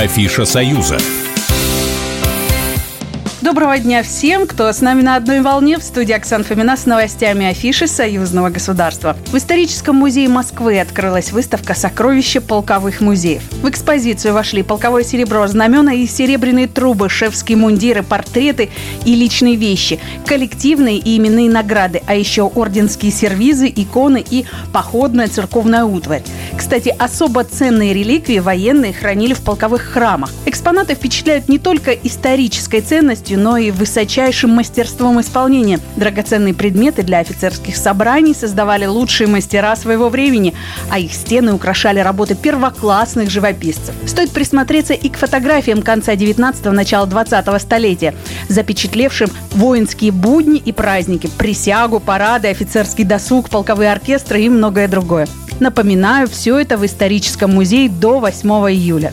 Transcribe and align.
Афиша 0.00 0.46
«Союза». 0.46 0.96
Доброго 3.42 3.78
дня 3.78 4.02
всем, 4.02 4.46
кто 4.46 4.70
с 4.70 4.82
нами 4.82 5.00
на 5.00 5.16
одной 5.16 5.40
волне. 5.40 5.78
В 5.78 5.82
студии 5.82 6.12
Оксана 6.12 6.44
Фомина 6.44 6.76
с 6.76 6.84
новостями 6.84 7.46
афиши 7.46 7.86
Союзного 7.86 8.50
государства. 8.50 9.16
В 9.28 9.36
историческом 9.38 9.96
музее 9.96 10.28
Москвы 10.28 10.78
открылась 10.78 11.32
выставка 11.32 11.72
«Сокровища 11.72 12.42
полковых 12.42 13.00
музеев». 13.00 13.42
В 13.62 13.70
экспозицию 13.70 14.34
вошли 14.34 14.62
полковое 14.62 15.04
серебро, 15.04 15.46
знамена 15.46 15.94
и 15.94 16.06
серебряные 16.06 16.68
трубы, 16.68 17.08
шефские 17.08 17.56
мундиры, 17.56 18.02
портреты 18.02 18.68
и 19.06 19.14
личные 19.14 19.56
вещи, 19.56 20.00
коллективные 20.26 20.98
и 20.98 21.16
именные 21.16 21.48
награды, 21.48 22.02
а 22.06 22.14
еще 22.14 22.42
орденские 22.42 23.10
сервизы, 23.10 23.72
иконы 23.74 24.22
и 24.28 24.44
походная 24.70 25.28
церковная 25.28 25.86
утварь. 25.86 26.22
Кстати, 26.58 26.94
особо 26.98 27.44
ценные 27.44 27.94
реликвии 27.94 28.38
военные 28.38 28.92
хранили 28.92 29.32
в 29.32 29.40
полковых 29.40 29.80
храмах. 29.80 30.28
Экспонаты 30.44 30.94
впечатляют 30.94 31.48
не 31.48 31.58
только 31.58 31.92
исторической 31.92 32.82
ценностью, 32.82 33.29
но 33.36 33.56
и 33.56 33.70
высочайшим 33.70 34.50
мастерством 34.50 35.20
исполнения. 35.20 35.80
Драгоценные 35.96 36.54
предметы 36.54 37.02
для 37.02 37.18
офицерских 37.18 37.76
собраний 37.76 38.34
создавали 38.34 38.86
лучшие 38.86 39.28
мастера 39.28 39.76
своего 39.76 40.08
времени, 40.08 40.54
а 40.90 40.98
их 40.98 41.12
стены 41.12 41.52
украшали 41.52 42.00
работы 42.00 42.34
первоклассных 42.34 43.30
живописцев. 43.30 43.94
Стоит 44.06 44.30
присмотреться 44.30 44.94
и 44.94 45.08
к 45.08 45.16
фотографиям 45.16 45.82
конца 45.82 46.14
19-го, 46.14 46.72
начала 46.72 47.06
20-го 47.06 47.58
столетия, 47.58 48.14
запечатлевшим 48.48 49.30
воинские 49.52 50.12
будни 50.12 50.58
и 50.58 50.72
праздники, 50.72 51.28
присягу, 51.38 52.00
парады, 52.00 52.48
офицерский 52.48 53.04
досуг, 53.04 53.50
полковые 53.50 53.92
оркестры 53.92 54.42
и 54.42 54.48
многое 54.48 54.88
другое. 54.88 55.26
Напоминаю, 55.60 56.26
все 56.26 56.58
это 56.58 56.78
в 56.78 56.86
историческом 56.86 57.52
музее 57.52 57.90
до 57.90 58.18
8 58.18 58.48
июля. 58.72 59.12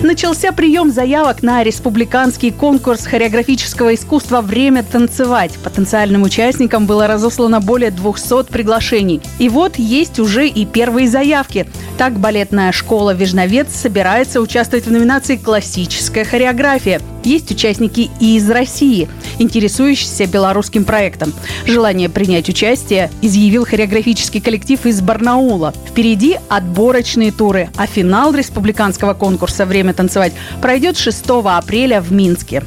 Начался 0.00 0.52
прием 0.52 0.92
заявок 0.92 1.42
на 1.42 1.64
республиканский 1.64 2.52
конкурс 2.52 3.04
хореографического 3.04 3.96
искусства 3.96 4.42
«Время 4.42 4.84
танцевать». 4.84 5.58
Потенциальным 5.64 6.22
участникам 6.22 6.86
было 6.86 7.08
разослано 7.08 7.60
более 7.60 7.90
200 7.90 8.44
приглашений. 8.44 9.20
И 9.40 9.48
вот 9.48 9.76
есть 9.76 10.20
уже 10.20 10.46
и 10.46 10.64
первые 10.66 11.08
заявки. 11.08 11.66
Так, 11.98 12.16
балетная 12.16 12.70
школа 12.70 13.12
«Вежновец» 13.12 13.74
собирается 13.74 14.40
участвовать 14.40 14.86
в 14.86 14.92
номинации 14.92 15.34
«Классическая 15.34 16.24
хореография». 16.24 17.00
Есть 17.24 17.50
участники 17.50 18.08
и 18.20 18.36
из 18.36 18.48
России, 18.48 19.08
интересующиеся 19.38 20.26
белорусским 20.26 20.84
проектом. 20.84 21.32
Желание 21.66 22.08
принять 22.08 22.48
участие 22.48 23.10
изъявил 23.22 23.64
хореографический 23.64 24.40
коллектив 24.40 24.84
из 24.86 25.00
Барнаула. 25.00 25.74
Впереди 25.86 26.38
отборочные 26.48 27.32
туры, 27.32 27.70
а 27.76 27.86
финал 27.86 28.34
республиканского 28.34 29.14
конкурса 29.14 29.66
«Время 29.66 29.94
танцевать» 29.94 30.32
пройдет 30.60 30.96
6 30.96 31.24
апреля 31.44 32.00
в 32.00 32.12
Минске. 32.12 32.62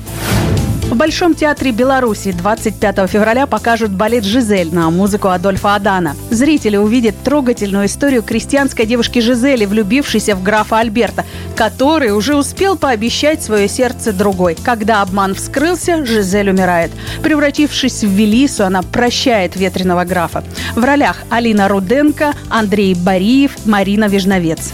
В 0.91 0.95
Большом 0.97 1.35
театре 1.35 1.71
Беларуси 1.71 2.33
25 2.33 3.09
февраля 3.09 3.47
покажут 3.47 3.91
балет 3.91 4.25
«Жизель» 4.25 4.75
на 4.75 4.89
музыку 4.89 5.29
Адольфа 5.29 5.75
Адана. 5.75 6.17
Зрители 6.29 6.75
увидят 6.75 7.15
трогательную 7.23 7.85
историю 7.85 8.23
крестьянской 8.23 8.85
девушки 8.85 9.19
Жизели, 9.19 9.63
влюбившейся 9.63 10.35
в 10.35 10.43
графа 10.43 10.79
Альберта, 10.79 11.23
который 11.55 12.11
уже 12.11 12.35
успел 12.35 12.75
пообещать 12.75 13.41
свое 13.41 13.69
сердце 13.69 14.11
другой. 14.11 14.57
Когда 14.61 15.01
обман 15.01 15.33
вскрылся, 15.33 16.05
Жизель 16.05 16.49
умирает. 16.49 16.91
Превратившись 17.23 18.03
в 18.03 18.09
Велису, 18.09 18.65
она 18.65 18.81
прощает 18.81 19.55
ветреного 19.55 20.03
графа. 20.03 20.43
В 20.75 20.83
ролях 20.83 21.23
Алина 21.29 21.69
Руденко, 21.69 22.33
Андрей 22.49 22.95
Бариев, 22.95 23.65
Марина 23.65 24.09
Вежновец. 24.09 24.73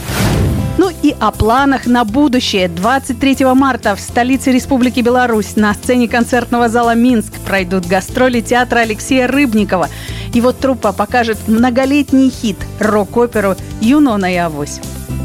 И 1.08 1.16
о 1.22 1.31
планах 1.31 1.86
на 1.86 2.03
будущее. 2.03 2.67
23 2.67 3.45
марта 3.53 3.95
в 3.95 4.00
столице 4.02 4.52
Республики 4.52 5.00
Беларусь 5.00 5.55
на 5.55 5.73
сцене 5.73 6.09
концертного 6.09 6.68
зала 6.68 6.95
«Минск» 6.95 7.31
пройдут 7.45 7.85
гастроли 7.85 8.41
театра 8.41 8.79
Алексея 8.79 9.29
Рыбникова. 9.29 9.88
Его 10.34 10.51
труппа 10.51 10.91
покажет 10.91 11.38
многолетний 11.47 12.29
хит– 12.29 12.57
рок-оперу 12.81 13.56
«Юнона 13.79 14.34
и 14.34 14.35
Авось». 14.35 14.81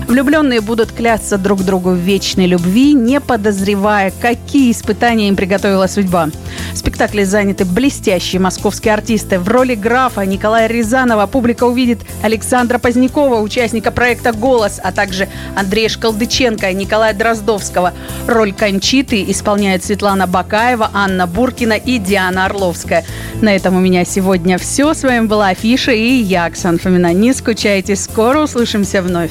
Влюбленные 0.08 0.60
будут 0.60 0.92
клясться 0.92 1.38
друг 1.38 1.62
другу 1.62 1.90
в 1.90 1.96
вечной 1.96 2.46
любви, 2.46 2.92
не 2.92 3.20
подозревая, 3.20 4.12
какие 4.20 4.72
испытания 4.72 5.28
им 5.28 5.36
приготовила 5.36 5.86
судьба. 5.86 6.28
В 6.72 6.78
спектакле 6.78 7.24
заняты 7.24 7.64
блестящие 7.64 8.40
московские 8.40 8.94
артисты. 8.94 9.38
В 9.38 9.48
роли 9.48 9.74
графа 9.74 10.22
Николая 10.22 10.66
Рязанова 10.68 11.26
публика 11.26 11.64
увидит 11.64 12.00
Александра 12.22 12.78
Позднякова, 12.78 13.40
участника 13.40 13.90
проекта 13.90 14.32
«Голос», 14.32 14.80
а 14.82 14.92
также 14.92 15.28
Андрея 15.56 15.88
Шкалдыченко 15.88 16.70
и 16.70 16.74
Николая 16.74 17.14
Дроздовского. 17.14 17.92
Роль 18.26 18.52
Кончиты 18.52 19.24
исполняют 19.28 19.84
Светлана 19.84 20.26
Бакаева, 20.26 20.90
Анна 20.92 21.26
Буркина 21.26 21.74
и 21.74 21.98
Диана 21.98 22.46
Орловская. 22.46 23.04
На 23.40 23.54
этом 23.54 23.76
у 23.76 23.80
меня 23.80 24.04
сегодня 24.04 24.58
все. 24.58 24.94
С 24.94 25.02
вами 25.02 25.26
была 25.26 25.48
Афиша 25.48 25.92
и 25.92 26.14
я, 26.14 26.46
Оксана 26.46 26.78
Фомина. 26.78 27.12
Не 27.12 27.32
скучайте, 27.32 27.96
скоро 27.96 28.40
услышимся 28.40 29.02
вновь. 29.02 29.30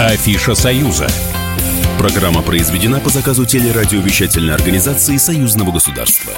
Афиша 0.00 0.54
Союза. 0.54 1.08
Программа 1.98 2.40
произведена 2.40 3.00
по 3.00 3.10
заказу 3.10 3.44
телерадиовещательной 3.44 4.54
организации 4.54 5.16
Союзного 5.16 5.72
государства. 5.72 6.32